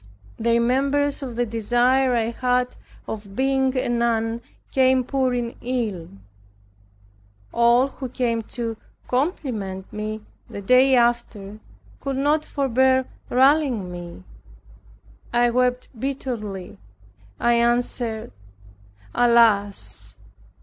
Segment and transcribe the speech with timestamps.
[0.39, 2.75] The remembrance of the desire I had
[3.07, 6.23] of being a nun, came pouring in.
[7.53, 8.77] All who came to
[9.07, 11.59] compliment me, the day after,
[11.99, 14.23] could not forbear rallying me.
[15.31, 16.79] I wept bitterly.
[17.39, 18.31] I answered,
[19.13, 20.15] "Alas!